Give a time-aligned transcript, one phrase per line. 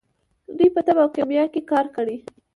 [0.57, 2.17] دوی په طب او کیمیا کې کار کړی.